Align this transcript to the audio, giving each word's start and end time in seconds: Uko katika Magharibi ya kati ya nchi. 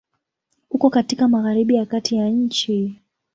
Uko 0.69 0.89
katika 0.89 1.27
Magharibi 1.27 1.75
ya 1.75 1.85
kati 1.85 2.15
ya 2.15 2.29
nchi. 2.29 2.99